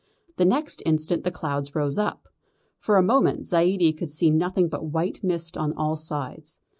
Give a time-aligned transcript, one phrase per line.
[0.37, 2.27] The next instant the clouds rose up.
[2.79, 6.59] For a moment Zaidie could see nothing but white mist on all sides.